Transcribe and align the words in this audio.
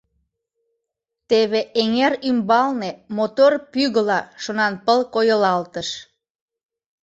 Теве 1.29 1.61
эҥер 1.81 2.13
ӱмбалне 2.29 2.91
мотор 3.17 3.53
пӱгыла 3.71 4.19
шонанпыл 4.43 4.99
койылалтыш. 5.13 5.89